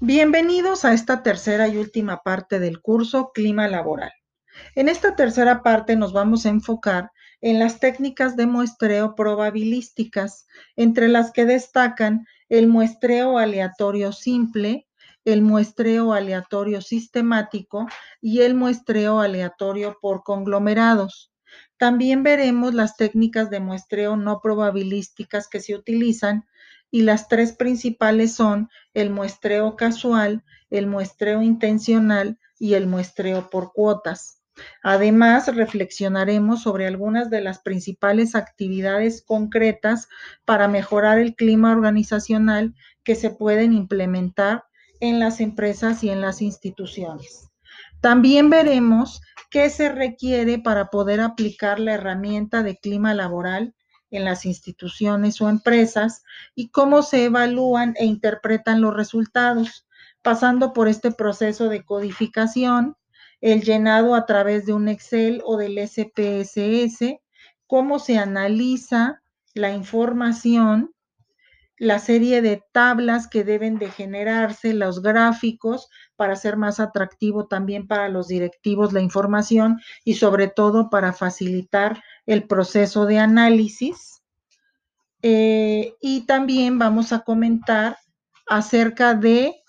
[0.00, 4.12] Bienvenidos a esta tercera y última parte del curso Clima Laboral.
[4.74, 10.46] En esta tercera parte nos vamos a enfocar en las técnicas de muestreo probabilísticas,
[10.76, 14.88] entre las que destacan el muestreo aleatorio simple,
[15.24, 17.86] el muestreo aleatorio sistemático
[18.20, 21.32] y el muestreo aleatorio por conglomerados.
[21.76, 26.46] También veremos las técnicas de muestreo no probabilísticas que se utilizan
[26.94, 33.72] y las tres principales son el muestreo casual, el muestreo intencional y el muestreo por
[33.72, 34.44] cuotas.
[34.80, 40.06] Además, reflexionaremos sobre algunas de las principales actividades concretas
[40.44, 44.62] para mejorar el clima organizacional que se pueden implementar
[45.00, 47.50] en las empresas y en las instituciones.
[48.02, 49.20] También veremos
[49.50, 53.74] qué se requiere para poder aplicar la herramienta de clima laboral
[54.16, 56.22] en las instituciones o empresas
[56.54, 59.86] y cómo se evalúan e interpretan los resultados,
[60.22, 62.96] pasando por este proceso de codificación,
[63.40, 67.18] el llenado a través de un Excel o del SPSS,
[67.66, 69.20] cómo se analiza
[69.52, 70.93] la información,
[71.76, 77.86] la serie de tablas que deben de generarse, los gráficos, para ser más atractivo también
[77.86, 84.22] para los directivos la información y sobre todo para facilitar el proceso de análisis.
[85.22, 87.96] Eh, y también vamos a comentar
[88.46, 89.63] acerca de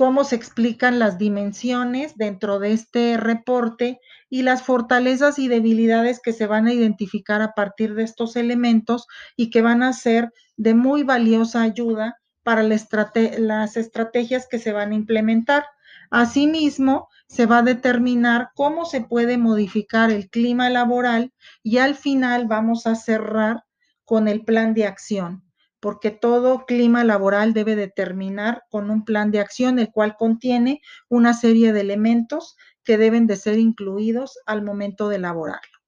[0.00, 6.32] cómo se explican las dimensiones dentro de este reporte y las fortalezas y debilidades que
[6.32, 9.06] se van a identificar a partir de estos elementos
[9.36, 14.92] y que van a ser de muy valiosa ayuda para las estrategias que se van
[14.92, 15.66] a implementar.
[16.08, 22.46] Asimismo, se va a determinar cómo se puede modificar el clima laboral y al final
[22.46, 23.64] vamos a cerrar
[24.06, 25.44] con el plan de acción,
[25.80, 31.34] porque todo clima laboral debe determinar con un plan de acción, el cual contiene una
[31.34, 35.79] serie de elementos que deben de ser incluidos al momento de elaborarlo.